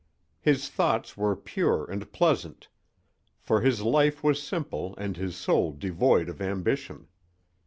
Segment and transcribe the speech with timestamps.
[0.39, 2.69] His thoughts were pure and pleasant,
[3.39, 7.07] for his life was simple and his soul devoid of ambition.